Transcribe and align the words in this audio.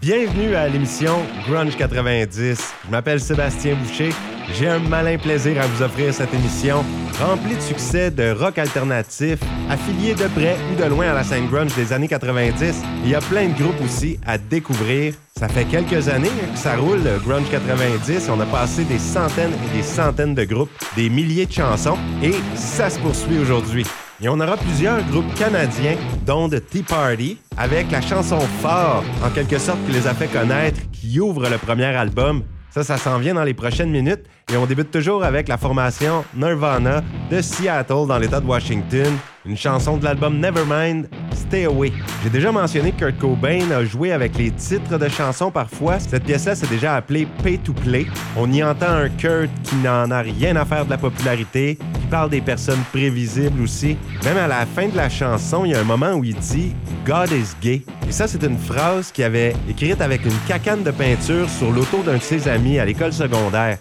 Bienvenue 0.00 0.54
à 0.54 0.66
l'émission 0.66 1.18
Grunge 1.46 1.76
90. 1.76 2.74
Je 2.86 2.90
m'appelle 2.90 3.20
Sébastien 3.20 3.74
Boucher. 3.74 4.08
J'ai 4.54 4.66
un 4.66 4.78
malin 4.78 5.18
plaisir 5.18 5.60
à 5.60 5.66
vous 5.66 5.82
offrir 5.82 6.14
cette 6.14 6.32
émission 6.32 6.82
remplie 7.20 7.54
de 7.54 7.60
succès 7.60 8.10
de 8.10 8.30
rock 8.30 8.56
alternatif, 8.56 9.38
affilié 9.68 10.14
de 10.14 10.26
près 10.28 10.56
ou 10.72 10.82
de 10.82 10.88
loin 10.88 11.10
à 11.10 11.12
la 11.12 11.22
scène 11.22 11.48
grunge 11.48 11.74
des 11.74 11.92
années 11.92 12.08
90. 12.08 12.82
Il 13.04 13.10
y 13.10 13.14
a 13.14 13.20
plein 13.20 13.48
de 13.48 13.52
groupes 13.52 13.82
aussi 13.84 14.18
à 14.26 14.38
découvrir. 14.38 15.12
Ça 15.36 15.48
fait 15.48 15.66
quelques 15.66 16.08
années 16.08 16.30
que 16.50 16.58
ça 16.58 16.76
roule, 16.76 17.02
le 17.02 17.18
Grunge 17.18 17.50
90. 17.50 18.30
On 18.30 18.40
a 18.40 18.46
passé 18.46 18.84
des 18.84 18.98
centaines 18.98 19.52
et 19.52 19.76
des 19.76 19.82
centaines 19.82 20.34
de 20.34 20.44
groupes, 20.44 20.70
des 20.96 21.10
milliers 21.10 21.44
de 21.44 21.52
chansons, 21.52 21.98
et 22.22 22.32
ça 22.54 22.88
se 22.88 22.98
poursuit 23.00 23.38
aujourd'hui. 23.38 23.84
Et 24.22 24.28
on 24.28 24.38
aura 24.38 24.58
plusieurs 24.58 25.02
groupes 25.04 25.34
canadiens, 25.34 25.96
dont 26.26 26.46
The 26.46 26.62
Tea 26.66 26.82
Party, 26.82 27.38
avec 27.56 27.90
la 27.90 28.02
chanson 28.02 28.38
Fort, 28.60 29.02
en 29.24 29.30
quelque 29.30 29.56
sorte, 29.56 29.78
qui 29.86 29.92
les 29.92 30.06
a 30.06 30.12
fait 30.12 30.26
connaître, 30.26 30.78
qui 30.92 31.18
ouvre 31.20 31.48
le 31.48 31.56
premier 31.56 31.86
album. 31.86 32.42
Ça, 32.70 32.84
ça 32.84 32.98
s'en 32.98 33.18
vient 33.18 33.32
dans 33.32 33.44
les 33.44 33.54
prochaines 33.54 33.90
minutes. 33.90 34.26
Et 34.52 34.56
on 34.56 34.66
débute 34.66 34.90
toujours 34.90 35.22
avec 35.22 35.46
la 35.46 35.56
formation 35.56 36.24
Nirvana 36.34 37.02
de 37.30 37.40
Seattle, 37.40 38.08
dans 38.08 38.18
l'État 38.18 38.40
de 38.40 38.46
Washington. 38.46 39.16
Une 39.46 39.56
chanson 39.56 39.96
de 39.96 40.04
l'album 40.04 40.38
Nevermind, 40.38 41.08
Stay 41.32 41.64
Away. 41.64 41.92
J'ai 42.22 42.30
déjà 42.30 42.52
mentionné 42.52 42.92
que 42.92 43.06
Kurt 43.06 43.18
Cobain 43.18 43.70
a 43.70 43.84
joué 43.84 44.12
avec 44.12 44.36
les 44.36 44.50
titres 44.50 44.98
de 44.98 45.08
chansons 45.08 45.50
parfois. 45.50 45.98
Cette 45.98 46.24
pièce-là, 46.24 46.54
c'est 46.54 46.68
déjà 46.68 46.96
appelée 46.96 47.26
Pay 47.42 47.58
to 47.58 47.72
Play. 47.72 48.06
On 48.36 48.52
y 48.52 48.62
entend 48.62 48.90
un 48.90 49.08
Kurt 49.08 49.50
qui 49.62 49.76
n'en 49.76 50.10
a 50.10 50.20
rien 50.20 50.56
à 50.56 50.64
faire 50.64 50.84
de 50.84 50.90
la 50.90 50.98
popularité, 50.98 51.78
qui 51.94 52.06
parle 52.10 52.28
des 52.28 52.42
personnes 52.42 52.82
prévisibles 52.92 53.62
aussi. 53.62 53.96
Même 54.24 54.36
à 54.36 54.48
la 54.48 54.66
fin 54.66 54.88
de 54.88 54.96
la 54.96 55.08
chanson, 55.08 55.64
il 55.64 55.70
y 55.70 55.74
a 55.74 55.80
un 55.80 55.84
moment 55.84 56.12
où 56.12 56.24
il 56.24 56.34
dit 56.34 56.74
God 57.06 57.30
is 57.32 57.54
gay. 57.62 57.82
Et 58.06 58.12
ça, 58.12 58.28
c'est 58.28 58.42
une 58.42 58.58
phrase 58.58 59.10
qu'il 59.10 59.24
avait 59.24 59.54
écrite 59.68 60.00
avec 60.02 60.24
une 60.26 60.38
cacane 60.46 60.82
de 60.82 60.90
peinture 60.90 61.48
sur 61.48 61.70
l'auto 61.70 62.02
d'un 62.02 62.18
de 62.18 62.22
ses 62.22 62.46
amis 62.46 62.78
à 62.78 62.84
l'école 62.84 63.12
secondaire. 63.12 63.78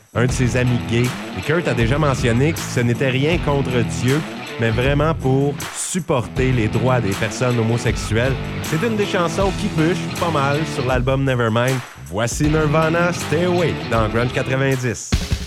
Et 0.60 1.42
Kurt 1.46 1.68
a 1.70 1.74
déjà 1.74 1.98
mentionné 1.98 2.52
que 2.52 2.60
ce 2.60 2.82
n'était 2.82 3.10
rien 3.10 3.38
contre 3.38 3.72
Dieu, 4.02 4.20
mais 4.60 4.72
vraiment 4.72 5.14
pour 5.14 5.54
supporter 5.74 6.52
les 6.52 6.68
droits 6.68 7.00
des 7.00 7.12
personnes 7.14 7.58
homosexuelles. 7.60 8.34
C'est 8.64 8.86
une 8.86 8.98
des 8.98 9.06
chansons 9.06 9.52
qui 9.62 9.68
push 9.68 10.20
pas 10.20 10.32
mal 10.32 10.58
sur 10.76 10.86
l'album 10.86 11.24
Nevermind. 11.24 11.78
Voici 12.08 12.50
Nirvana 12.50 13.14
Stay 13.14 13.46
Away 13.46 13.74
dans 13.90 14.10
Grunge 14.10 14.34
90. 14.34 15.39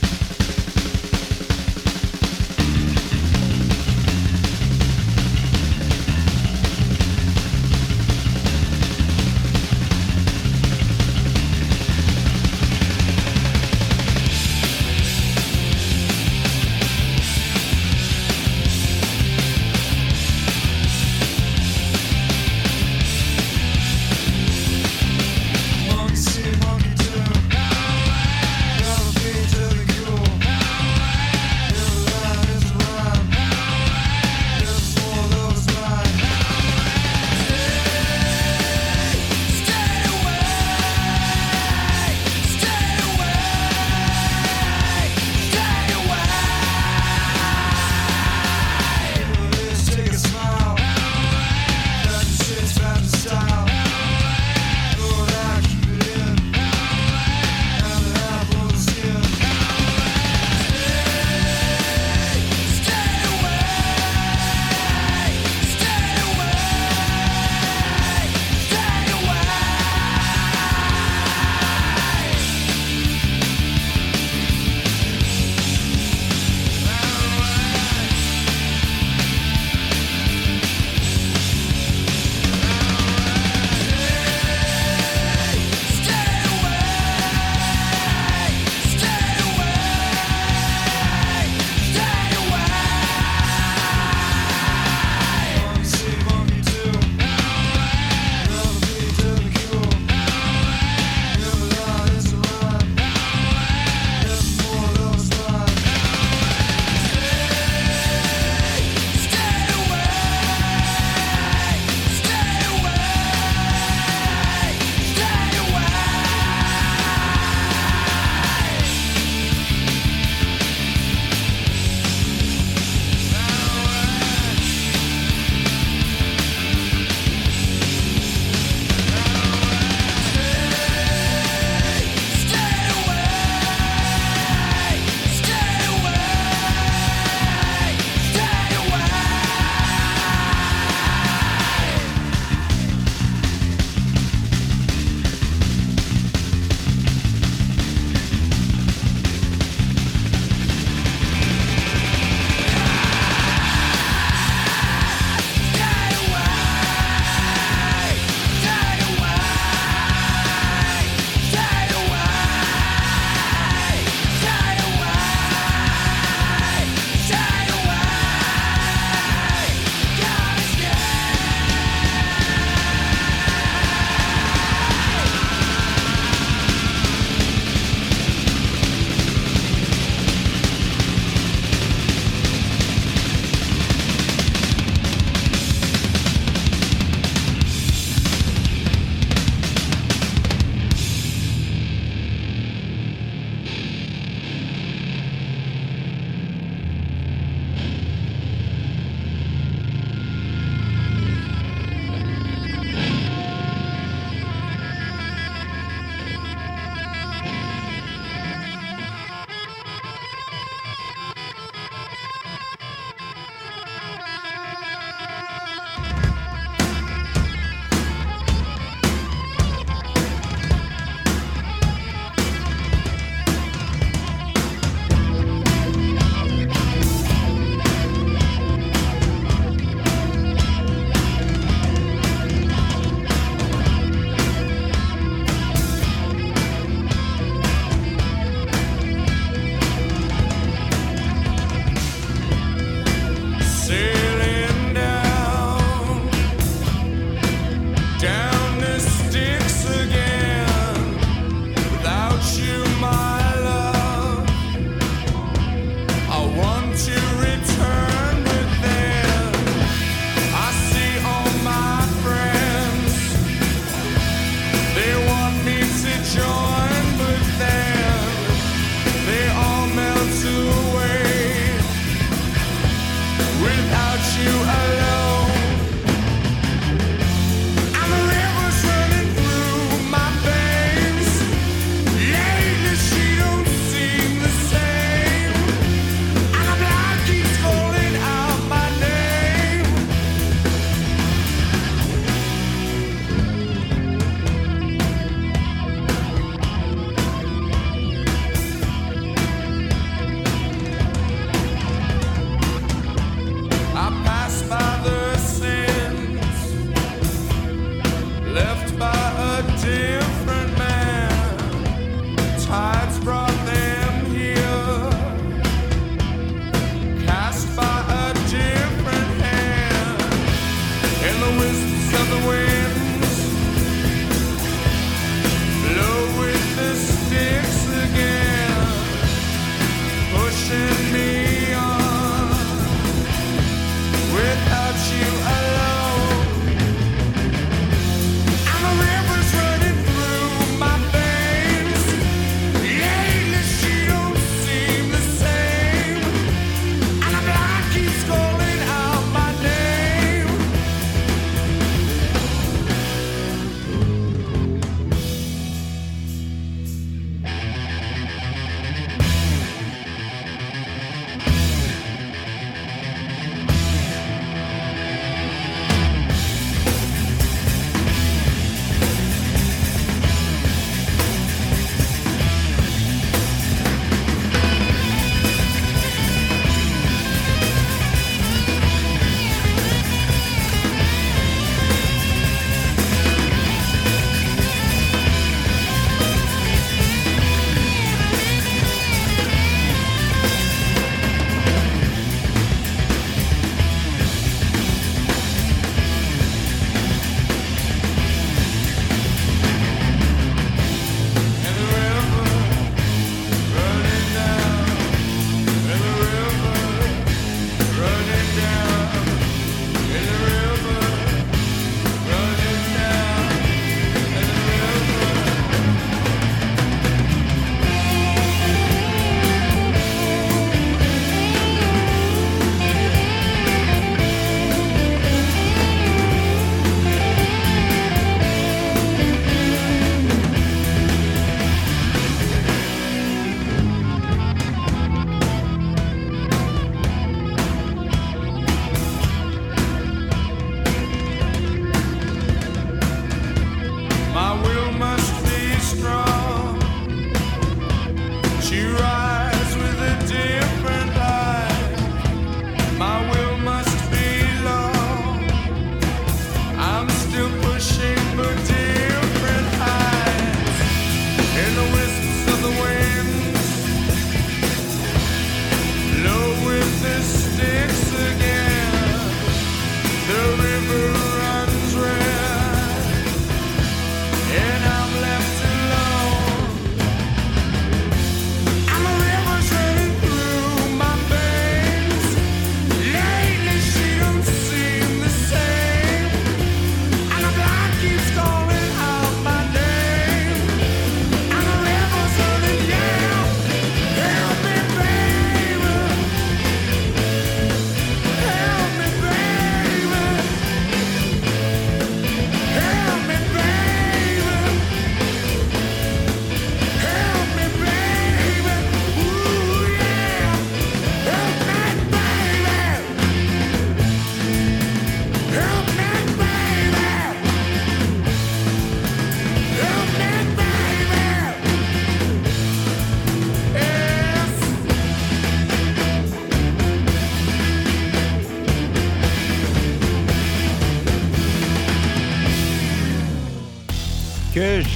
she 448.72 448.86
rides. 448.86 449.21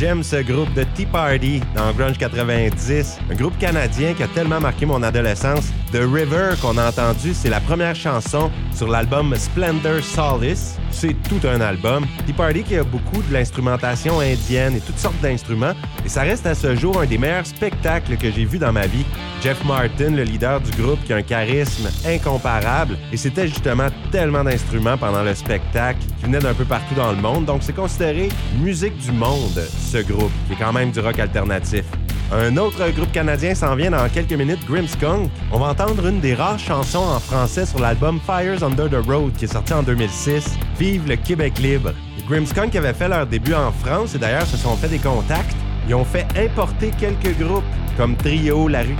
J'aime 0.06 0.22
ce 0.22 0.36
groupe 0.36 0.72
de 0.74 0.84
Tea 0.94 1.04
Party 1.04 1.60
dans 1.74 1.92
Grunge 1.92 2.16
90, 2.16 3.18
un 3.28 3.34
groupe 3.34 3.58
canadien 3.58 4.14
qui 4.14 4.22
a 4.22 4.28
tellement 4.28 4.60
marqué 4.60 4.86
mon 4.86 5.02
adolescence. 5.02 5.72
The 5.92 5.98
River 5.98 6.50
qu'on 6.62 6.78
a 6.78 6.90
entendu, 6.90 7.34
c'est 7.34 7.48
la 7.48 7.58
première 7.58 7.96
chanson 7.96 8.52
sur 8.72 8.86
l'album 8.86 9.34
Splendor 9.34 10.00
Solace. 10.04 10.78
C'est 10.92 11.16
tout 11.28 11.40
un 11.44 11.60
album. 11.60 12.06
Tea 12.24 12.32
Party 12.32 12.62
qui 12.62 12.76
a 12.76 12.84
beaucoup 12.84 13.20
de 13.20 13.32
l'instrumentation 13.32 14.20
indienne 14.20 14.76
et 14.76 14.80
toutes 14.80 15.00
sortes 15.00 15.20
d'instruments. 15.20 15.74
Et 16.04 16.08
ça 16.08 16.22
reste 16.22 16.46
à 16.46 16.54
ce 16.54 16.76
jour 16.76 17.00
un 17.00 17.06
des 17.06 17.18
meilleurs 17.18 17.46
spectacles 17.46 18.16
que 18.16 18.30
j'ai 18.30 18.44
vu 18.44 18.58
dans 18.58 18.72
ma 18.72 18.86
vie. 18.86 19.04
Jeff 19.42 19.62
Martin, 19.64 20.10
le 20.10 20.22
leader 20.22 20.60
du 20.60 20.70
groupe, 20.82 20.98
qui 21.04 21.12
a 21.12 21.16
un 21.16 21.22
charisme 21.22 21.88
incomparable. 22.06 22.96
Et 23.12 23.16
c'était 23.16 23.46
justement 23.46 23.88
tellement 24.10 24.42
d'instruments 24.42 24.96
pendant 24.96 25.22
le 25.22 25.34
spectacle 25.34 26.00
qui 26.18 26.24
venaient 26.24 26.38
d'un 26.38 26.54
peu 26.54 26.64
partout 26.64 26.94
dans 26.94 27.12
le 27.12 27.18
monde. 27.18 27.44
Donc 27.44 27.62
c'est 27.62 27.74
considéré 27.74 28.28
musique 28.60 28.96
du 28.98 29.12
monde, 29.12 29.60
ce 29.92 29.98
groupe, 29.98 30.32
qui 30.46 30.54
est 30.54 30.56
quand 30.56 30.72
même 30.72 30.90
du 30.90 31.00
rock 31.00 31.18
alternatif. 31.18 31.84
Un 32.32 32.56
autre 32.56 32.90
groupe 32.90 33.12
canadien 33.12 33.54
s'en 33.54 33.76
vient 33.76 33.92
dans 33.92 34.08
quelques 34.08 34.32
minutes, 34.32 34.66
Grimmskunk. 34.66 35.30
On 35.52 35.60
va 35.60 35.66
entendre 35.66 36.06
une 36.08 36.18
des 36.18 36.34
rares 36.34 36.58
chansons 36.58 36.98
en 36.98 37.20
français 37.20 37.66
sur 37.66 37.78
l'album 37.78 38.18
Fires 38.24 38.64
Under 38.64 38.90
the 38.90 39.06
Road 39.06 39.32
qui 39.36 39.44
est 39.44 39.52
sorti 39.52 39.72
en 39.72 39.84
2006. 39.84 40.58
Vive 40.78 41.06
le 41.06 41.14
Québec 41.14 41.58
libre. 41.58 41.92
Grimmskunk 42.28 42.74
avait 42.74 42.94
fait 42.94 43.08
leur 43.08 43.26
début 43.26 43.54
en 43.54 43.70
France 43.70 44.16
et 44.16 44.18
d'ailleurs 44.18 44.46
se 44.46 44.56
sont 44.56 44.74
fait 44.74 44.88
des 44.88 44.98
contacts. 44.98 45.54
Ils 45.88 45.94
ont 45.94 46.04
fait 46.04 46.26
importer 46.36 46.90
quelques 46.98 47.38
groupes 47.38 47.62
comme 47.96 48.16
Trio, 48.16 48.68
La 48.68 48.82
Rue 48.82 48.96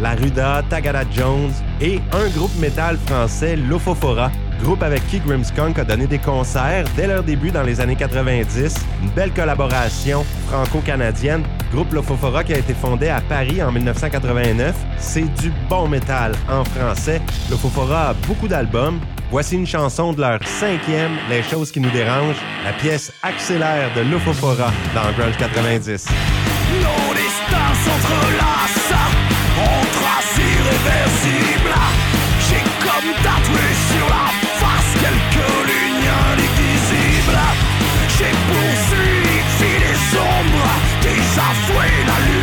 La 0.00 0.14
Ruda, 0.14 0.62
Tagada 0.68 1.02
Jones 1.10 1.52
et 1.80 2.00
un 2.12 2.28
groupe 2.30 2.54
métal 2.58 2.96
français, 3.06 3.56
Lofofora, 3.56 4.30
groupe 4.62 4.82
avec 4.82 5.06
qui 5.08 5.20
Grimmskunk 5.20 5.78
a 5.78 5.84
donné 5.84 6.06
des 6.06 6.18
concerts 6.18 6.84
dès 6.96 7.06
leur 7.06 7.22
début 7.22 7.50
dans 7.50 7.62
les 7.62 7.80
années 7.80 7.96
90. 7.96 8.74
Une 9.02 9.10
belle 9.10 9.32
collaboration 9.32 10.24
franco-canadienne. 10.48 11.42
Groupe 11.72 11.92
Lofofora 11.92 12.44
qui 12.44 12.52
a 12.54 12.58
été 12.58 12.74
fondé 12.74 13.08
à 13.08 13.20
Paris 13.20 13.62
en 13.62 13.72
1989. 13.72 14.74
C'est 14.98 15.32
du 15.40 15.52
bon 15.68 15.88
métal 15.88 16.32
en 16.48 16.64
français. 16.64 17.20
Lofofora 17.50 18.10
a 18.10 18.14
beaucoup 18.26 18.48
d'albums. 18.48 19.00
Voici 19.30 19.54
une 19.54 19.66
chanson 19.66 20.12
de 20.12 20.20
leur 20.20 20.40
cinquième, 20.44 21.12
Les 21.28 21.42
choses 21.44 21.70
qui 21.70 21.78
nous 21.78 21.90
dérangent, 21.90 22.42
la 22.64 22.72
pièce 22.72 23.12
accélère 23.22 23.88
de 23.94 24.00
Lofofora 24.10 24.72
dans 24.94 25.12
Grunge 25.16 25.36
90 25.38 26.08
s'entrelacent 27.84 28.98
En 29.56 29.80
trace 29.96 30.36
irréversible 30.38 31.74
J'ai 32.46 32.62
comme 32.84 33.10
tatoué 33.24 33.66
sur 33.90 34.06
la 34.14 34.26
face 34.60 34.92
Quelques 35.02 35.52
lignes 35.70 36.10
indivisibles 36.32 37.40
J'ai 38.16 38.32
poursuivi 38.50 39.72
les 39.84 40.00
ombres 40.18 40.72
Des 41.02 41.22
affoués 41.38 42.04
la 42.06 42.18
lune. 42.26 42.39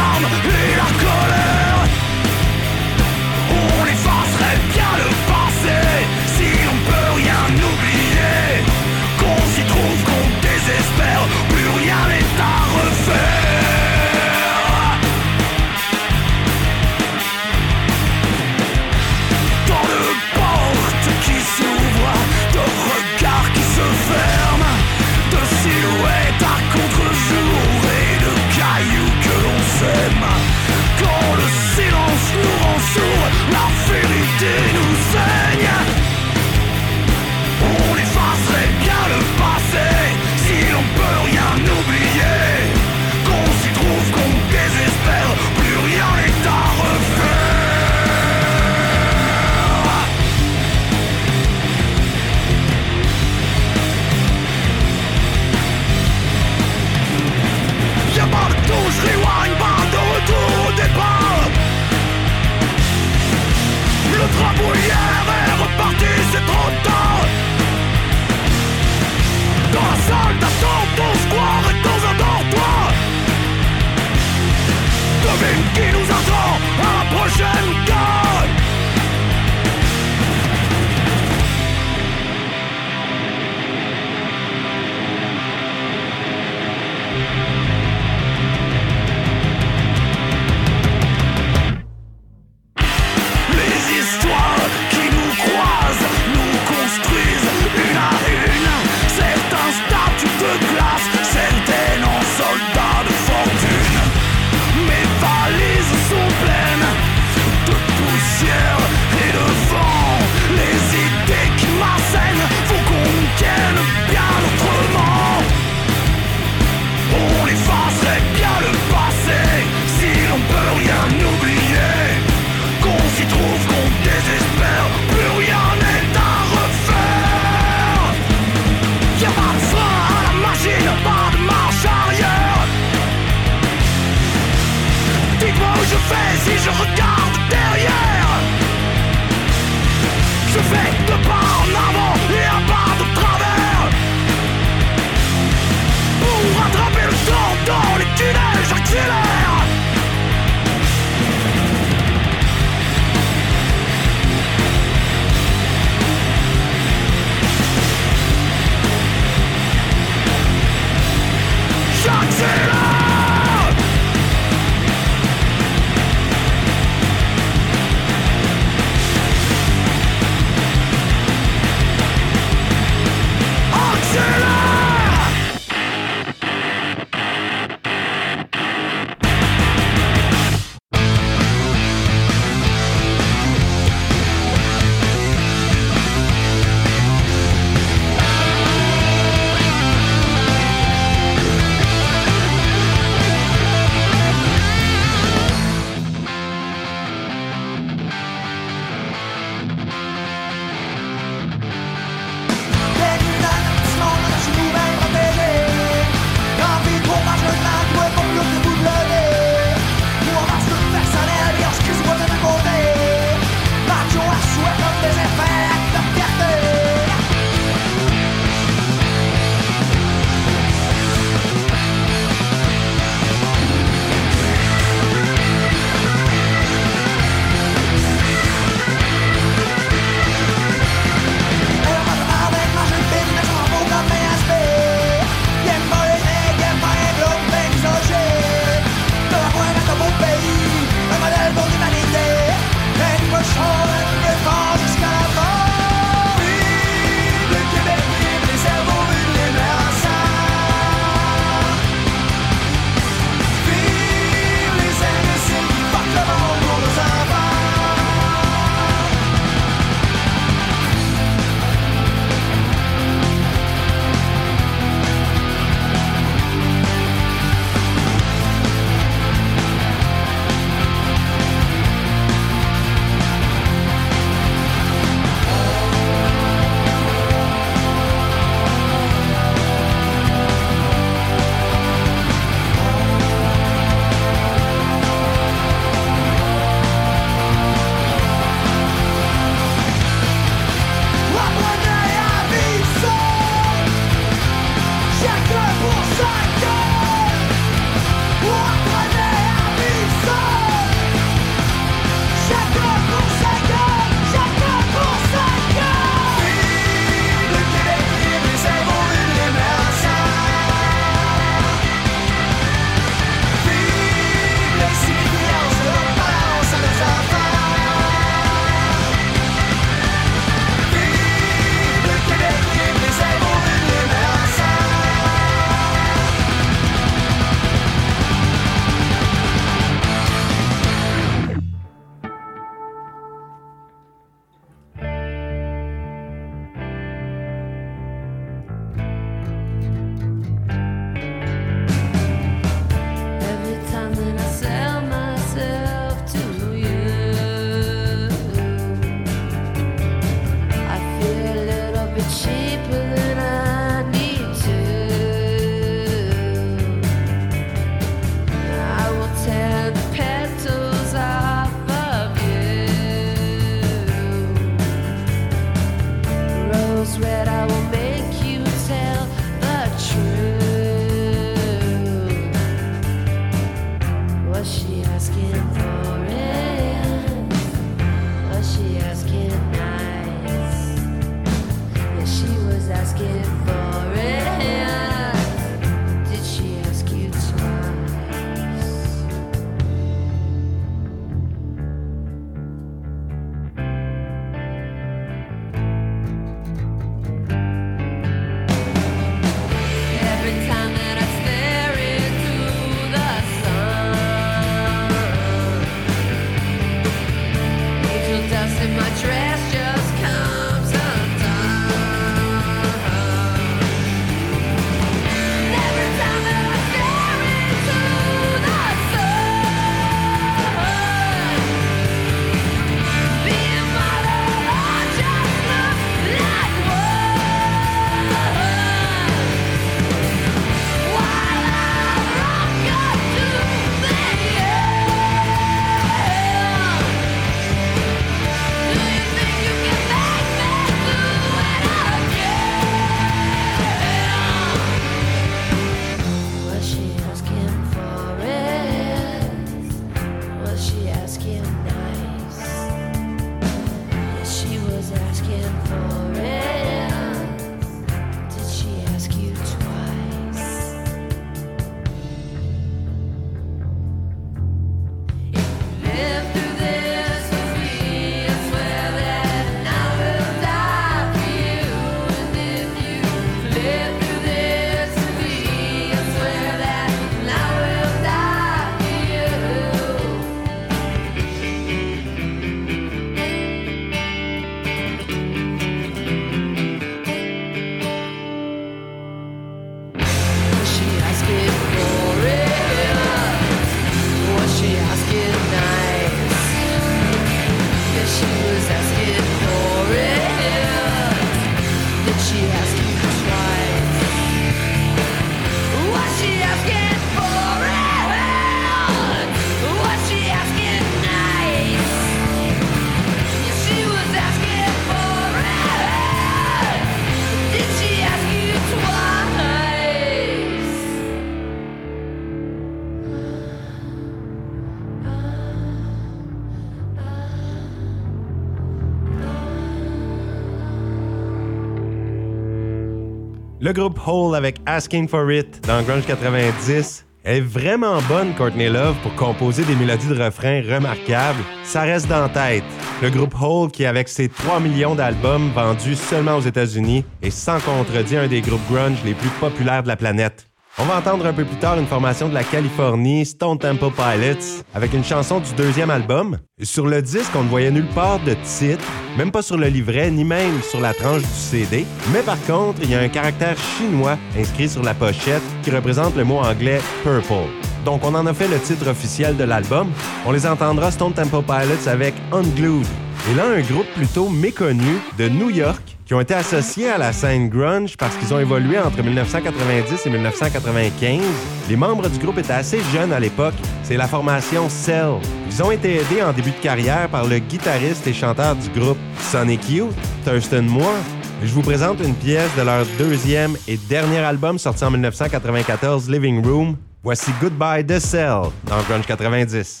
Le 533.88 533.94
groupe 533.94 534.20
Hole 534.26 534.54
avec 534.54 534.76
Asking 534.84 535.26
for 535.26 535.50
It 535.50 535.82
dans 535.86 536.02
Grunge 536.02 536.26
90 536.26 537.24
est 537.44 537.60
vraiment 537.62 538.20
bonne, 538.28 538.54
Courtney 538.54 538.90
Love, 538.90 539.16
pour 539.22 539.34
composer 539.34 539.82
des 539.82 539.94
mélodies 539.94 540.28
de 540.28 540.38
refrains 540.38 540.82
remarquables. 540.82 541.62
Ça 541.84 542.02
reste 542.02 542.28
dans 542.28 542.50
tête. 542.50 542.84
Le 543.22 543.30
groupe 543.30 543.54
Hole, 543.58 543.90
qui 543.90 544.04
avec 544.04 544.28
ses 544.28 544.50
3 544.50 544.80
millions 544.80 545.14
d'albums 545.14 545.70
vendus 545.74 546.16
seulement 546.16 546.56
aux 546.56 546.60
États-Unis, 546.60 547.24
est 547.40 547.48
sans 547.48 547.80
contredit 547.80 548.36
un 548.36 548.46
des 548.46 548.60
groupes 548.60 548.86
grunge 548.92 549.24
les 549.24 549.32
plus 549.32 549.48
populaires 549.58 550.02
de 550.02 550.08
la 550.08 550.16
planète. 550.16 550.67
On 551.00 551.04
va 551.04 551.18
entendre 551.18 551.46
un 551.46 551.52
peu 551.52 551.64
plus 551.64 551.76
tard 551.76 551.96
une 551.96 552.08
formation 552.08 552.48
de 552.48 552.54
la 552.54 552.64
Californie, 552.64 553.46
Stone 553.46 553.78
Temple 553.78 554.10
Pilots, 554.10 554.82
avec 554.92 555.14
une 555.14 555.22
chanson 555.22 555.60
du 555.60 555.72
deuxième 555.74 556.10
album. 556.10 556.58
Sur 556.82 557.06
le 557.06 557.22
disque, 557.22 557.52
on 557.54 557.62
ne 557.62 557.68
voyait 557.68 557.92
nulle 557.92 558.08
part 558.16 558.40
de 558.40 558.54
titre, 558.64 559.04
même 559.36 559.52
pas 559.52 559.62
sur 559.62 559.76
le 559.76 559.86
livret, 559.86 560.28
ni 560.32 560.42
même 560.42 560.82
sur 560.82 561.00
la 561.00 561.14
tranche 561.14 561.42
du 561.42 561.48
CD. 561.48 562.04
Mais 562.32 562.42
par 562.42 562.60
contre, 562.62 562.98
il 563.04 563.10
y 563.10 563.14
a 563.14 563.20
un 563.20 563.28
caractère 563.28 563.76
chinois 563.78 564.36
inscrit 564.58 564.88
sur 564.88 565.04
la 565.04 565.14
pochette 565.14 565.62
qui 565.84 565.92
représente 565.92 566.34
le 566.34 566.42
mot 566.42 566.58
anglais 566.58 567.00
Purple. 567.22 567.70
Donc 568.04 568.24
on 568.24 568.34
en 568.34 568.46
a 568.46 568.52
fait 568.52 568.66
le 568.66 568.80
titre 568.80 569.08
officiel 569.08 569.56
de 569.56 569.62
l'album. 569.62 570.10
On 570.46 570.50
les 570.50 570.66
entendra 570.66 571.12
Stone 571.12 571.32
Temple 571.32 571.62
Pilots 571.62 572.08
avec 572.08 572.34
Unglued. 572.50 573.06
Et 573.48 573.54
là, 573.54 573.66
un 573.68 573.82
groupe 573.82 574.08
plutôt 574.16 574.48
méconnu 574.48 575.20
de 575.38 575.48
New 575.48 575.70
York 575.70 576.17
qui 576.28 576.34
ont 576.34 576.40
été 576.42 576.52
associés 576.52 577.08
à 577.08 577.16
la 577.16 577.32
scène 577.32 577.70
grunge 577.70 578.18
parce 578.18 578.36
qu'ils 578.36 578.52
ont 578.52 578.58
évolué 578.58 578.98
entre 578.98 579.22
1990 579.22 580.26
et 580.26 580.30
1995. 580.30 581.40
Les 581.88 581.96
membres 581.96 582.28
du 582.28 582.38
groupe 582.38 582.58
étaient 582.58 582.74
assez 582.74 583.00
jeunes 583.14 583.32
à 583.32 583.40
l'époque. 583.40 583.72
C'est 584.02 584.18
la 584.18 584.28
formation 584.28 584.90
Cell. 584.90 585.36
Ils 585.70 585.82
ont 585.82 585.90
été 585.90 586.16
aidés 586.16 586.42
en 586.42 586.52
début 586.52 586.70
de 586.70 586.82
carrière 586.82 587.30
par 587.30 587.46
le 587.46 587.58
guitariste 587.58 588.26
et 588.26 588.34
chanteur 588.34 588.76
du 588.76 588.90
groupe 588.90 589.16
Sonic 589.40 589.88
Youth, 589.88 590.14
Thurston 590.44 590.82
Moore. 590.82 591.16
Je 591.62 591.72
vous 591.72 591.82
présente 591.82 592.20
une 592.20 592.34
pièce 592.34 592.76
de 592.76 592.82
leur 592.82 593.06
deuxième 593.18 593.74
et 593.88 593.96
dernier 593.96 594.38
album 594.38 594.78
sorti 594.78 595.04
en 595.04 595.10
1994, 595.10 596.28
Living 596.28 596.62
Room. 596.62 596.96
Voici 597.24 597.50
Goodbye 597.58 598.04
The 598.04 598.20
Cell 598.20 598.64
dans 598.84 599.00
Grunge 599.08 599.26
90. 599.26 600.00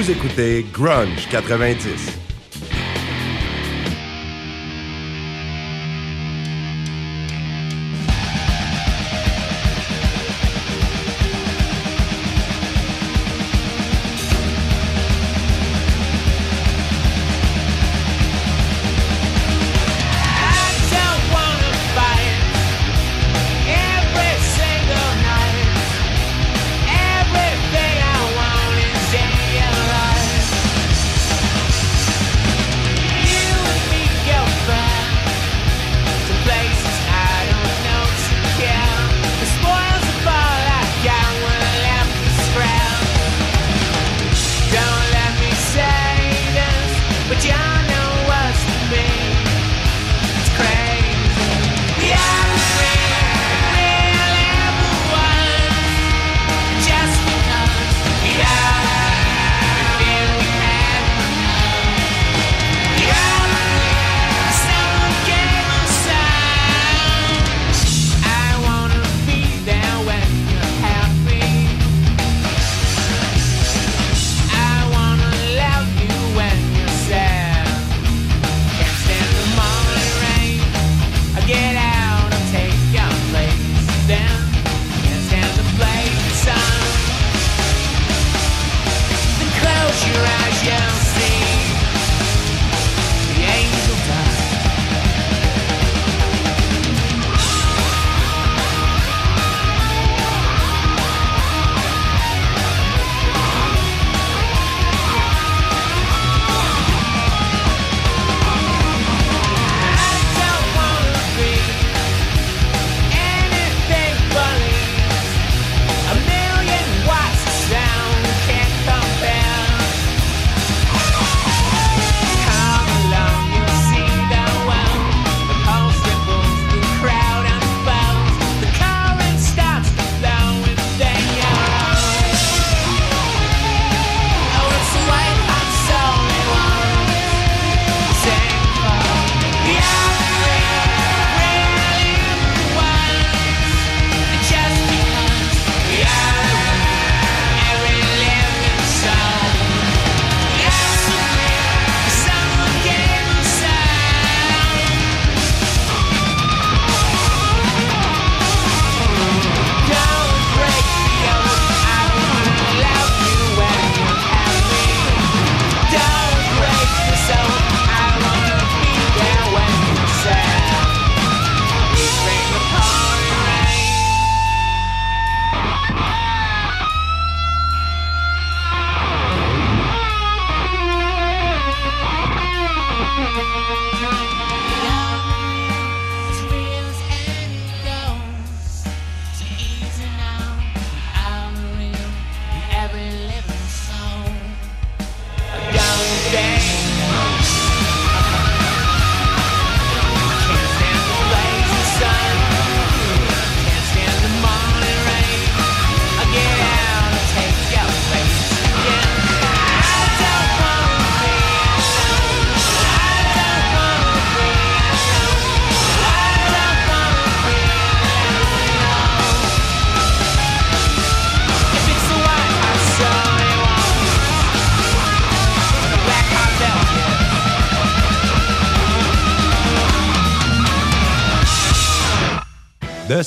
Vous 0.00 0.10
écoutez 0.10 0.64
Grunge 0.72 1.28
90. 1.28 2.29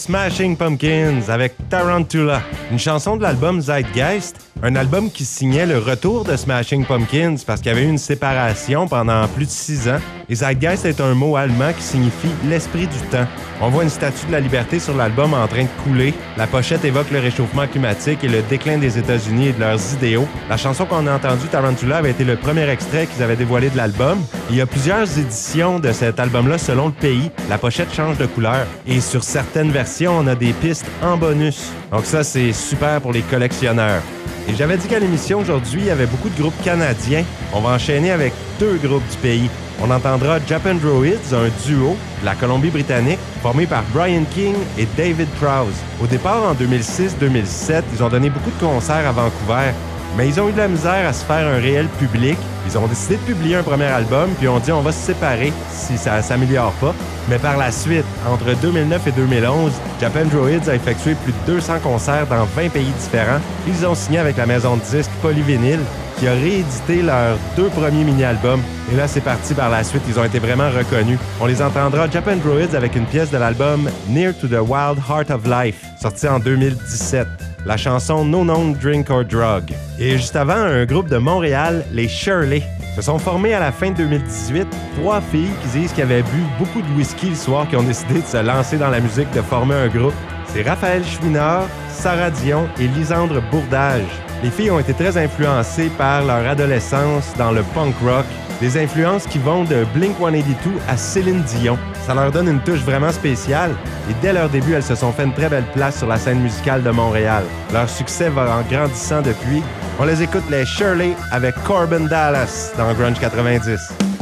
Smashing 0.03 0.57
Pumpkins 0.57 1.29
avec 1.29 1.53
Tarantula, 1.69 2.41
une 2.69 2.77
chanson 2.77 3.15
de 3.15 3.21
l'album 3.21 3.61
Zeitgeist, 3.61 4.35
un 4.65 4.77
album 4.77 5.11
qui 5.11 5.25
signait 5.25 5.65
le 5.65 5.77
retour 5.77 6.23
de 6.23 6.37
Smashing 6.37 6.85
Pumpkins 6.85 7.35
parce 7.45 7.59
qu'il 7.59 7.73
y 7.73 7.75
avait 7.75 7.83
eu 7.83 7.89
une 7.89 7.97
séparation 7.97 8.87
pendant 8.87 9.27
plus 9.27 9.45
de 9.45 9.51
six 9.51 9.89
ans. 9.89 9.99
Et 10.29 10.35
Zeitgeist 10.35 10.85
est 10.85 11.01
un 11.01 11.13
mot 11.13 11.35
allemand 11.35 11.73
qui 11.75 11.83
signifie 11.83 12.31
l'esprit 12.45 12.87
du 12.87 12.97
temps. 13.11 13.27
On 13.59 13.67
voit 13.67 13.83
une 13.83 13.89
statue 13.89 14.25
de 14.27 14.31
la 14.31 14.39
liberté 14.39 14.79
sur 14.79 14.95
l'album 14.95 15.33
en 15.33 15.45
train 15.47 15.63
de 15.63 15.83
couler. 15.83 16.13
La 16.37 16.47
pochette 16.47 16.85
évoque 16.85 17.11
le 17.11 17.19
réchauffement 17.19 17.67
climatique 17.67 18.23
et 18.23 18.29
le 18.29 18.41
déclin 18.43 18.77
des 18.77 18.97
États-Unis 18.97 19.49
et 19.49 19.51
de 19.51 19.59
leurs 19.59 19.93
idéaux. 19.95 20.27
La 20.49 20.55
chanson 20.55 20.85
qu'on 20.85 21.07
a 21.07 21.13
entendue, 21.13 21.47
Tarantula, 21.51 21.97
avait 21.97 22.11
été 22.11 22.23
le 22.23 22.37
premier 22.37 22.69
extrait 22.69 23.05
qu'ils 23.05 23.21
avaient 23.21 23.35
dévoilé 23.35 23.69
de 23.69 23.75
l'album. 23.75 24.17
Il 24.49 24.55
y 24.55 24.61
a 24.61 24.65
plusieurs 24.65 25.19
éditions 25.19 25.79
de 25.79 25.91
cet 25.91 26.21
album-là 26.21 26.57
selon 26.57 26.85
le 26.87 26.93
pays. 26.93 27.31
La 27.49 27.57
pochette 27.57 27.93
change 27.93 28.17
de 28.17 28.27
couleur. 28.27 28.65
Et 28.87 29.01
sur 29.01 29.25
certaines 29.25 29.71
versions, 29.71 30.17
on 30.19 30.27
a 30.27 30.35
des 30.35 30.53
pistes 30.53 30.85
en 31.01 31.17
bonus. 31.17 31.69
Donc 31.91 32.05
ça, 32.05 32.23
c'est 32.23 32.53
super 32.53 33.01
pour 33.01 33.11
les 33.11 33.23
collectionneurs. 33.23 34.01
Et 34.47 34.55
j'avais 34.55 34.77
dit 34.77 34.87
qu'à 34.87 34.99
l'émission 34.99 35.39
aujourd'hui, 35.39 35.81
il 35.81 35.87
y 35.87 35.89
avait 35.89 36.05
beaucoup 36.05 36.29
de 36.29 36.39
groupes 36.39 36.61
canadiens. 36.63 37.23
On 37.53 37.61
va 37.61 37.71
enchaîner 37.71 38.11
avec 38.11 38.33
deux 38.59 38.75
groupes 38.75 39.07
du 39.09 39.17
pays. 39.17 39.49
On 39.81 39.89
entendra 39.89 40.39
Japan 40.47 40.75
Droids, 40.75 41.33
un 41.33 41.49
duo 41.65 41.95
la 42.23 42.35
Colombie-Britannique, 42.35 43.19
formé 43.41 43.65
par 43.65 43.83
Brian 43.93 44.23
King 44.33 44.55
et 44.77 44.87
David 44.97 45.27
Prowse. 45.41 45.75
Au 46.01 46.07
départ, 46.07 46.43
en 46.43 46.53
2006-2007, 46.53 47.83
ils 47.93 48.03
ont 48.03 48.09
donné 48.09 48.29
beaucoup 48.29 48.51
de 48.51 48.59
concerts 48.59 49.07
à 49.07 49.11
Vancouver, 49.11 49.71
mais 50.17 50.27
ils 50.27 50.39
ont 50.39 50.49
eu 50.49 50.51
de 50.51 50.57
la 50.57 50.67
misère 50.67 51.07
à 51.07 51.13
se 51.13 51.25
faire 51.25 51.47
un 51.47 51.59
réel 51.59 51.87
public. 51.99 52.37
Ils 52.65 52.77
ont 52.77 52.87
décidé 52.87 53.17
de 53.17 53.21
publier 53.21 53.55
un 53.55 53.63
premier 53.63 53.85
album, 53.85 54.29
puis 54.37 54.47
ont 54.47 54.59
dit 54.59 54.71
on 54.71 54.81
va 54.81 54.91
se 54.91 55.05
séparer 55.05 55.51
si 55.69 55.97
ça 55.97 56.21
s'améliore 56.21 56.71
pas. 56.73 56.93
Mais 57.29 57.39
par 57.39 57.57
la 57.57 57.71
suite, 57.71 58.05
entre 58.29 58.53
2009 58.61 59.07
et 59.07 59.11
2011, 59.11 59.71
Japan 59.99 60.25
Droids 60.25 60.69
a 60.69 60.75
effectué 60.75 61.15
plus 61.15 61.33
de 61.33 61.53
200 61.53 61.79
concerts 61.81 62.27
dans 62.27 62.45
20 62.45 62.69
pays 62.69 62.91
différents. 62.99 63.39
Ils 63.67 63.85
ont 63.85 63.95
signé 63.95 64.19
avec 64.19 64.37
la 64.37 64.45
maison 64.45 64.75
de 64.77 64.81
disques 64.81 65.11
Polyvinyl 65.21 65.79
qui 66.19 66.27
a 66.27 66.33
réédité 66.33 67.01
leurs 67.01 67.37
deux 67.55 67.69
premiers 67.69 68.03
mini-albums. 68.03 68.61
Et 68.91 68.95
là, 68.95 69.07
c'est 69.07 69.21
parti 69.21 69.53
par 69.53 69.69
la 69.69 69.83
suite. 69.83 70.03
Ils 70.07 70.19
ont 70.19 70.23
été 70.23 70.39
vraiment 70.39 70.69
reconnus. 70.69 71.17
On 71.41 71.45
les 71.45 71.61
entendra 71.61 72.09
Japan 72.09 72.35
Druids 72.35 72.75
avec 72.75 72.95
une 72.95 73.05
pièce 73.05 73.31
de 73.31 73.37
l'album 73.37 73.89
Near 74.09 74.33
to 74.39 74.47
the 74.47 74.61
Wild 74.61 74.99
Heart 75.09 75.31
of 75.31 75.41
Life, 75.45 75.83
sorti 75.99 76.27
en 76.27 76.39
2017. 76.39 77.52
La 77.65 77.77
chanson 77.77 78.25
No 78.25 78.43
Known 78.43 78.73
Drink 78.73 79.09
or 79.09 79.23
Drug. 79.23 79.73
Et 79.97 80.17
juste 80.17 80.35
avant, 80.35 80.53
un 80.53 80.85
groupe 80.85 81.09
de 81.09 81.17
Montréal, 81.17 81.85
les 81.93 82.09
Shirley, 82.09 82.61
se 82.95 83.01
sont 83.01 83.17
formés 83.17 83.53
à 83.53 83.59
la 83.59 83.71
fin 83.71 83.91
de 83.91 83.97
2018 83.97 84.67
trois 84.99 85.21
filles 85.21 85.49
qui 85.61 85.79
disent 85.79 85.93
qu'elles 85.93 86.11
avaient 86.11 86.23
bu 86.23 86.43
beaucoup 86.59 86.81
de 86.81 86.97
whisky 86.97 87.29
le 87.29 87.35
soir 87.35 87.67
qui 87.67 87.75
ont 87.75 87.83
décidé 87.83 88.21
de 88.21 88.25
se 88.25 88.37
lancer 88.37 88.77
dans 88.77 88.89
la 88.89 88.99
musique, 88.99 89.31
de 89.31 89.41
former 89.41 89.75
un 89.75 89.87
groupe. 89.87 90.13
C'est 90.47 90.61
Raphaël 90.61 91.03
Chouinard, 91.05 91.67
Sarah 91.89 92.29
Dion 92.29 92.67
et 92.79 92.87
Lisandre 92.87 93.41
Bourdage. 93.49 94.03
Les 94.43 94.51
filles 94.51 94.71
ont 94.71 94.79
été 94.79 94.93
très 94.93 95.17
influencées 95.17 95.89
par 95.97 96.25
leur 96.25 96.45
adolescence 96.45 97.33
dans 97.37 97.51
le 97.51 97.63
punk 97.73 97.95
rock, 98.03 98.25
des 98.63 98.77
influences 98.77 99.27
qui 99.27 99.39
vont 99.39 99.65
de 99.65 99.83
Blink 99.93 100.15
182 100.17 100.79
à 100.87 100.95
Céline 100.95 101.41
Dion. 101.41 101.77
Ça 102.07 102.13
leur 102.13 102.31
donne 102.31 102.47
une 102.47 102.61
touche 102.61 102.79
vraiment 102.79 103.11
spéciale 103.11 103.75
et 104.09 104.13
dès 104.21 104.31
leur 104.31 104.47
début, 104.47 104.71
elles 104.71 104.83
se 104.83 104.95
sont 104.95 105.11
fait 105.11 105.25
une 105.25 105.33
très 105.33 105.49
belle 105.49 105.65
place 105.73 105.97
sur 105.97 106.07
la 106.07 106.17
scène 106.17 106.39
musicale 106.39 106.81
de 106.81 106.89
Montréal. 106.89 107.43
Leur 107.73 107.89
succès 107.89 108.29
va 108.29 108.43
en 108.55 108.61
grandissant 108.73 109.21
depuis. 109.21 109.61
On 109.99 110.05
les 110.05 110.23
écoute 110.23 110.43
les 110.49 110.65
Shirley 110.65 111.11
avec 111.31 111.55
Corbin 111.65 112.07
Dallas 112.07 112.71
dans 112.77 112.93
Grunge 112.93 113.19
90. 113.19 114.12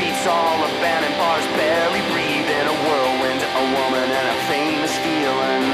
streets 0.00 0.26
all 0.26 0.64
abandoned, 0.64 1.12
bars 1.20 1.44
barely 1.60 2.00
breathing, 2.08 2.66
a 2.72 2.76
whirlwind, 2.88 3.42
a 3.44 3.64
woman, 3.76 4.08
and 4.08 4.26
a 4.32 4.36
famous 4.48 4.92
feeling. 5.04 5.64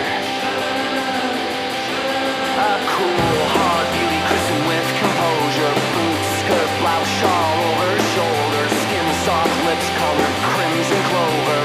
A 2.59 2.74
cool, 2.91 3.39
hard 3.55 3.87
beauty, 3.95 4.18
christened 4.27 4.66
with 4.66 4.89
composure, 4.99 5.74
boots, 5.95 6.31
skirt, 6.43 6.70
blouse, 6.83 7.12
shawl 7.22 7.55
over 7.70 7.87
her 7.87 8.03
shoulders, 8.18 8.72
skin 8.83 9.07
soft, 9.22 9.55
lips 9.62 9.89
colored 9.95 10.37
crimson 10.51 11.03
clover. 11.07 11.62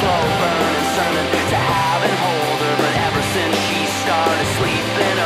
Slow 0.00 0.22
burn 0.40 0.72
and 0.80 0.88
sermon 0.96 1.26
to 1.28 1.60
have 1.60 2.00
and 2.08 2.16
hold 2.24 2.58
her, 2.64 2.74
but 2.80 2.94
ever 3.04 3.22
since 3.36 3.54
she 3.68 3.80
started 4.00 4.48
sleeping. 4.56 5.21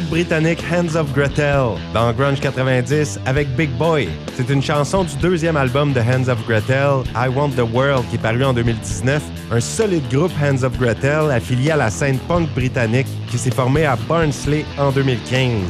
Britannique 0.00 0.62
Hands 0.70 0.94
of 0.96 1.12
Gretel 1.12 1.76
dans 1.94 2.12
Grunge 2.12 2.40
90 2.40 3.20
avec 3.26 3.48
Big 3.56 3.70
Boy. 3.70 4.08
C'est 4.36 4.48
une 4.50 4.62
chanson 4.62 5.04
du 5.04 5.16
deuxième 5.16 5.56
album 5.56 5.92
de 5.92 6.00
Hands 6.00 6.28
of 6.28 6.46
Gretel, 6.46 7.02
I 7.14 7.28
Want 7.28 7.50
the 7.50 7.64
World, 7.72 8.04
qui 8.10 8.16
est 8.16 8.22
paru 8.22 8.44
en 8.44 8.52
2019. 8.52 9.22
Un 9.50 9.60
solide 9.60 10.08
groupe 10.10 10.32
Hands 10.42 10.62
of 10.62 10.78
Gretel 10.78 11.30
affilié 11.30 11.70
à 11.72 11.76
la 11.76 11.90
scène 11.90 12.18
punk 12.28 12.48
britannique 12.54 13.06
qui 13.30 13.38
s'est 13.38 13.50
formé 13.50 13.84
à 13.84 13.96
Barnsley 14.08 14.64
en 14.78 14.90
2015. 14.90 15.60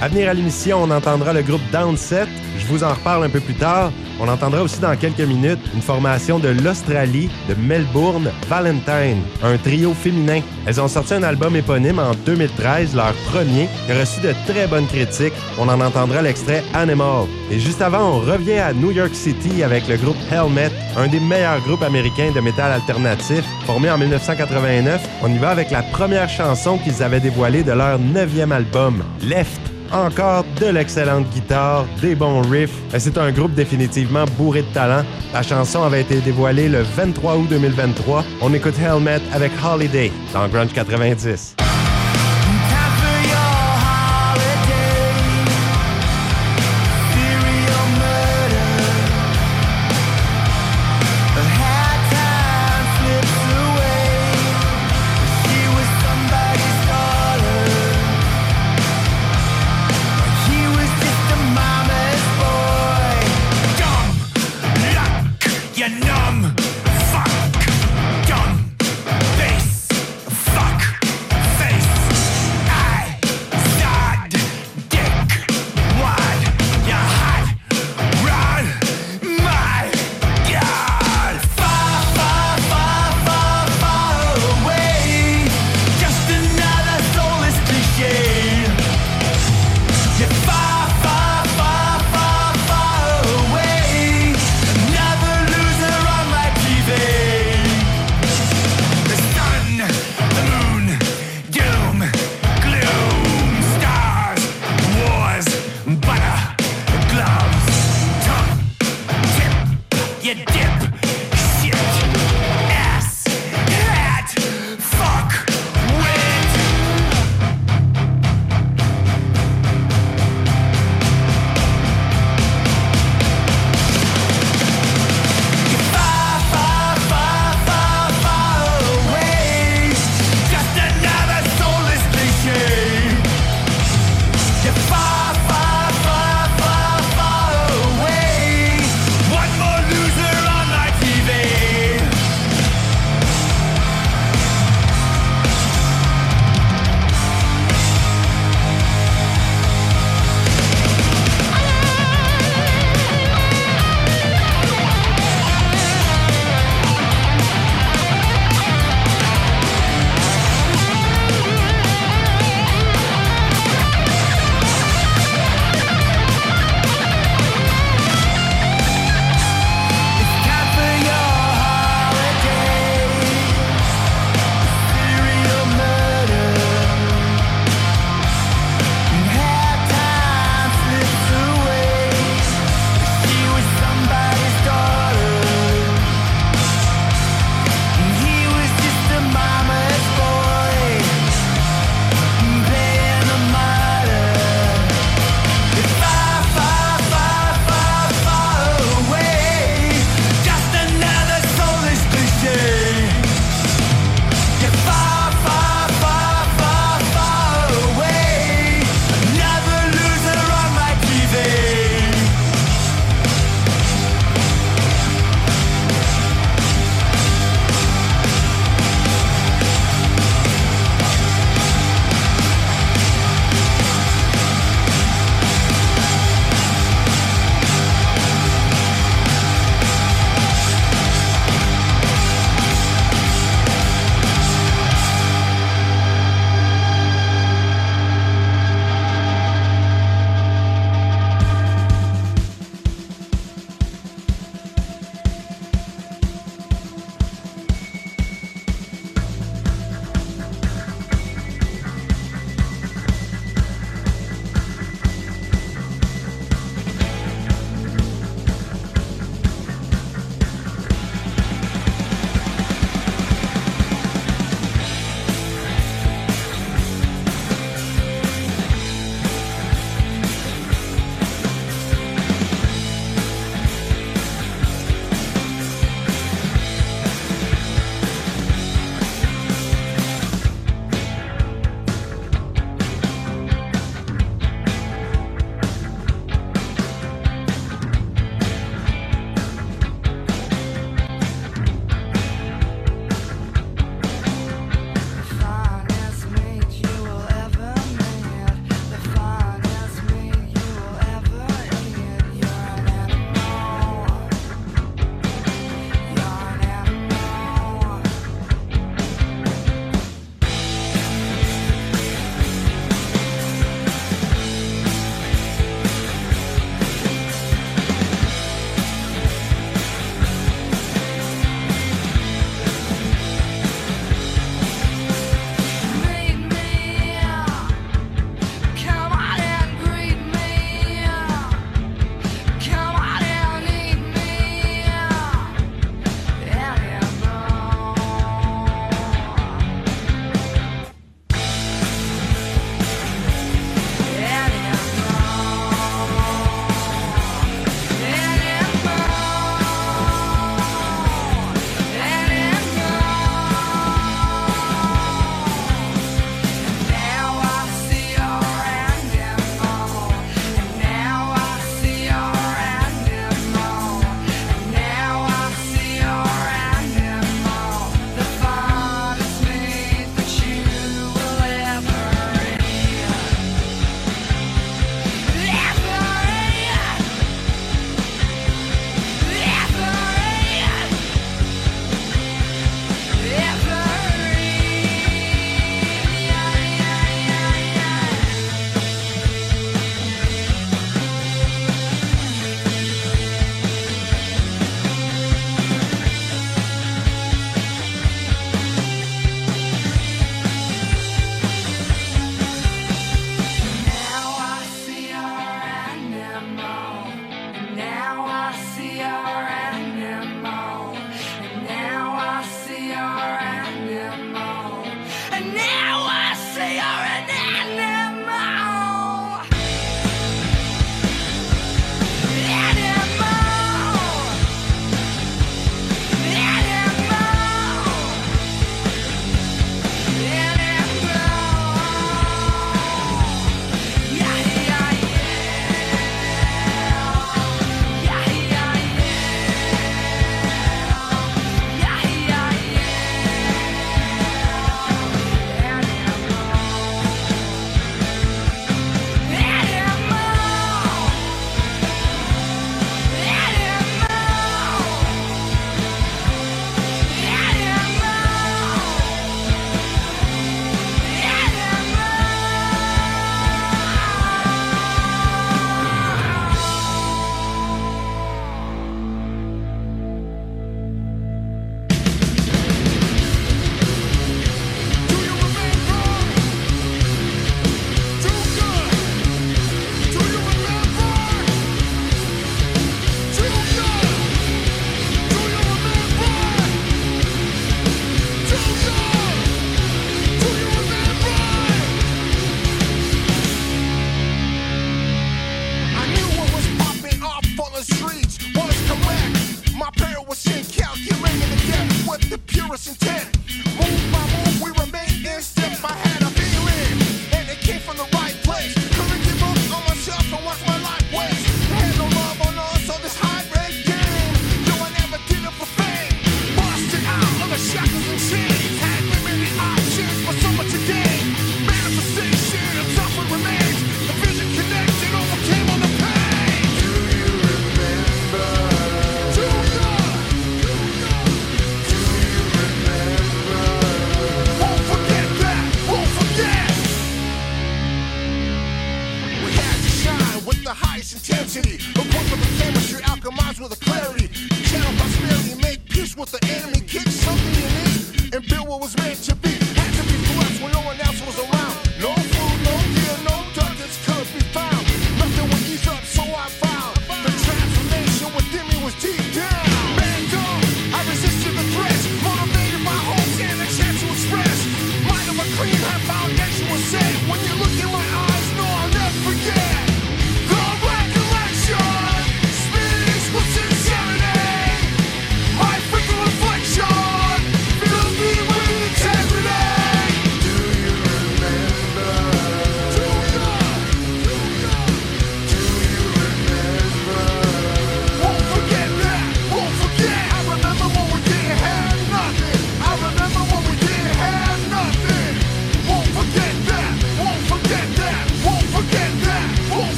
À 0.00 0.08
venir 0.08 0.28
à 0.28 0.34
l'émission, 0.34 0.82
on 0.82 0.90
entendra 0.90 1.32
le 1.32 1.42
groupe 1.42 1.62
Downset. 1.72 2.26
Vous 2.70 2.84
en 2.84 2.90
reparle 2.90 3.24
un 3.24 3.28
peu 3.28 3.40
plus 3.40 3.54
tard. 3.54 3.90
On 4.20 4.28
entendra 4.28 4.62
aussi 4.62 4.78
dans 4.78 4.94
quelques 4.94 5.20
minutes 5.20 5.58
une 5.74 5.82
formation 5.82 6.38
de 6.38 6.48
l'Australie, 6.48 7.28
de 7.48 7.54
Melbourne, 7.54 8.30
Valentine, 8.48 9.22
un 9.42 9.56
trio 9.56 9.92
féminin. 9.92 10.40
Elles 10.66 10.80
ont 10.80 10.86
sorti 10.86 11.14
un 11.14 11.24
album 11.24 11.56
éponyme 11.56 11.98
en 11.98 12.12
2013, 12.24 12.94
leur 12.94 13.12
premier, 13.32 13.68
qui 13.86 13.92
a 13.92 13.98
reçu 13.98 14.20
de 14.20 14.32
très 14.46 14.68
bonnes 14.68 14.86
critiques. 14.86 15.32
On 15.58 15.68
en 15.68 15.80
entendra 15.80 16.22
l'extrait 16.22 16.62
Animal. 16.72 17.26
Et 17.50 17.58
juste 17.58 17.82
avant, 17.82 18.18
on 18.18 18.20
revient 18.20 18.60
à 18.60 18.72
New 18.72 18.92
York 18.92 19.14
City 19.14 19.64
avec 19.64 19.88
le 19.88 19.96
groupe 19.96 20.18
Helmet, 20.30 20.70
un 20.96 21.08
des 21.08 21.20
meilleurs 21.20 21.60
groupes 21.62 21.82
américains 21.82 22.30
de 22.32 22.40
métal 22.40 22.70
alternatif, 22.70 23.44
formé 23.66 23.90
en 23.90 23.98
1989. 23.98 25.00
On 25.22 25.28
y 25.28 25.38
va 25.38 25.50
avec 25.50 25.72
la 25.72 25.82
première 25.82 26.28
chanson 26.28 26.78
qu'ils 26.78 27.02
avaient 27.02 27.20
dévoilée 27.20 27.64
de 27.64 27.72
leur 27.72 27.98
neuvième 27.98 28.52
album, 28.52 29.02
Left. 29.28 29.69
Encore 29.92 30.44
de 30.60 30.66
l'excellente 30.66 31.28
guitare, 31.30 31.84
des 32.00 32.14
bons 32.14 32.42
riffs. 32.42 32.78
C'est 32.96 33.18
un 33.18 33.32
groupe 33.32 33.54
définitivement 33.54 34.24
bourré 34.38 34.62
de 34.62 34.72
talent. 34.72 35.04
La 35.32 35.42
chanson 35.42 35.82
avait 35.82 36.02
été 36.02 36.20
dévoilée 36.20 36.68
le 36.68 36.82
23 36.82 37.36
août 37.36 37.46
2023. 37.50 38.24
On 38.40 38.54
écoute 38.54 38.74
Helmet 38.78 39.20
avec 39.32 39.50
Holiday 39.64 40.12
dans 40.32 40.46
Grunge 40.48 40.72
90. 40.72 41.56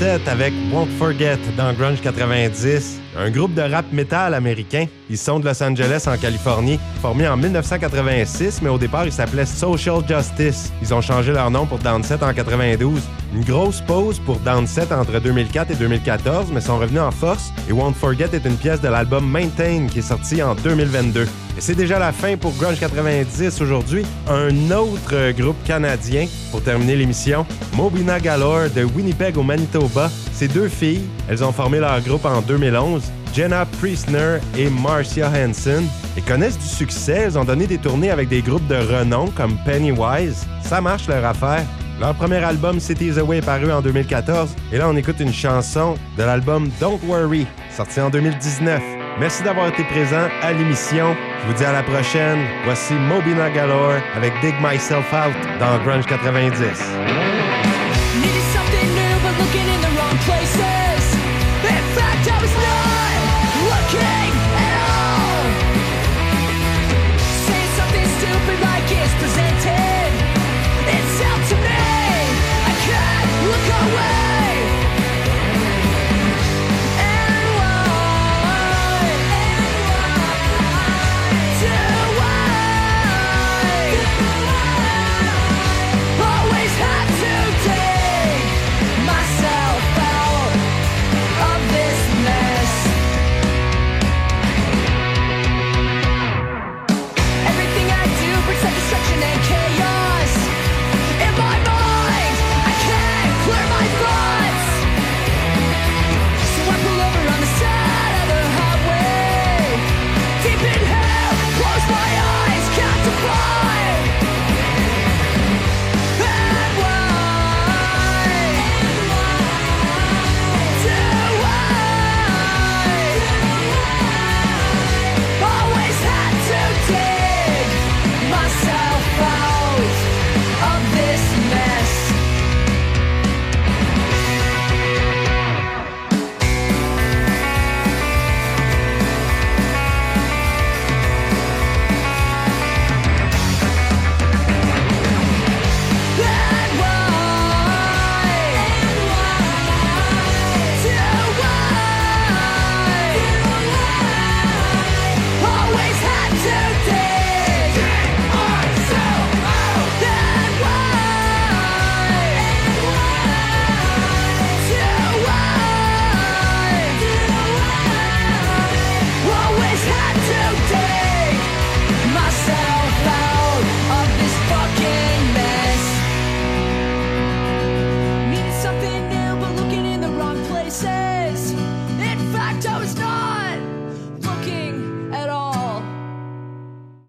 2007 0.00 0.28
avec 0.28 0.54
Won't 0.72 0.88
Forget 0.98 1.38
dans 1.58 1.74
Grunge 1.74 2.00
90, 2.00 3.00
un 3.18 3.30
groupe 3.30 3.52
de 3.52 3.60
rap 3.60 3.84
metal 3.92 4.32
américain. 4.32 4.86
Ils 5.10 5.18
sont 5.18 5.38
de 5.38 5.44
Los 5.44 5.62
Angeles 5.62 6.06
en 6.06 6.16
Californie, 6.16 6.80
formés 7.02 7.28
en 7.28 7.36
1986, 7.36 8.62
mais 8.62 8.70
au 8.70 8.78
départ 8.78 9.04
ils 9.04 9.12
s'appelaient 9.12 9.44
Social 9.44 10.00
Justice. 10.08 10.72
Ils 10.80 10.94
ont 10.94 11.02
changé 11.02 11.32
leur 11.32 11.50
nom 11.50 11.66
pour 11.66 11.78
Downset 11.78 12.22
en 12.24 12.32
92. 12.32 13.02
Une 13.34 13.44
grosse 13.44 13.82
pause 13.82 14.18
pour 14.20 14.36
Downset 14.38 14.90
entre 14.90 15.20
2004 15.20 15.72
et 15.72 15.74
2014, 15.74 16.50
mais 16.50 16.62
sont 16.62 16.78
revenus 16.78 17.02
en 17.02 17.10
force. 17.10 17.52
Et 17.68 17.72
Won't 17.72 17.94
Forget 17.94 18.30
est 18.32 18.46
une 18.46 18.56
pièce 18.56 18.80
de 18.80 18.88
l'album 18.88 19.28
Maintain 19.28 19.86
qui 19.86 19.98
est 19.98 20.02
sorti 20.02 20.42
en 20.42 20.54
2022. 20.54 21.26
Et 21.60 21.62
c'est 21.62 21.74
déjà 21.74 21.98
la 21.98 22.10
fin 22.10 22.38
pour 22.38 22.54
Grunge 22.54 22.80
90 22.80 23.60
aujourd'hui. 23.60 24.06
Un 24.26 24.70
autre 24.70 25.12
euh, 25.12 25.30
groupe 25.30 25.62
canadien 25.62 26.26
pour 26.50 26.62
terminer 26.62 26.96
l'émission, 26.96 27.44
Mobina 27.76 28.18
Galore 28.18 28.70
de 28.74 28.82
Winnipeg 28.82 29.36
au 29.36 29.42
Manitoba. 29.42 30.10
Ces 30.32 30.48
deux 30.48 30.68
filles, 30.68 31.02
elles 31.28 31.44
ont 31.44 31.52
formé 31.52 31.78
leur 31.78 32.00
groupe 32.00 32.24
en 32.24 32.40
2011. 32.40 33.02
Jenna 33.34 33.66
Priestner 33.78 34.38
et 34.56 34.70
Marcia 34.70 35.28
Hansen. 35.28 35.84
Elles 36.16 36.22
connaissent 36.22 36.58
du 36.58 36.64
succès, 36.64 37.24
elles 37.26 37.38
ont 37.38 37.44
donné 37.44 37.66
des 37.66 37.76
tournées 37.76 38.10
avec 38.10 38.30
des 38.30 38.40
groupes 38.40 38.66
de 38.66 38.76
renom 38.76 39.26
comme 39.36 39.58
Pennywise. 39.66 40.46
Ça 40.62 40.80
marche 40.80 41.08
leur 41.08 41.26
affaire. 41.26 41.66
Leur 42.00 42.14
premier 42.14 42.42
album 42.42 42.80
Cities 42.80 43.18
Away 43.18 43.36
est 43.36 43.44
paru 43.44 43.70
en 43.70 43.82
2014 43.82 44.48
et 44.72 44.78
là 44.78 44.88
on 44.88 44.96
écoute 44.96 45.16
une 45.20 45.34
chanson 45.34 45.96
de 46.16 46.22
l'album 46.22 46.70
Don't 46.80 47.00
Worry, 47.06 47.46
sorti 47.76 48.00
en 48.00 48.08
2019. 48.08 48.89
Merci 49.18 49.42
d'avoir 49.42 49.68
été 49.68 49.84
présent 49.84 50.28
à 50.42 50.52
l'émission. 50.52 51.16
Je 51.42 51.46
vous 51.46 51.52
dis 51.54 51.64
à 51.64 51.72
la 51.72 51.82
prochaine. 51.82 52.38
Voici 52.64 52.94
Moby 52.94 53.34
Nagalore 53.34 54.00
avec 54.14 54.32
Dig 54.40 54.54
Myself 54.62 55.12
Out 55.12 55.34
dans 55.58 55.78
Grunge 55.84 56.06
90. 56.06 56.60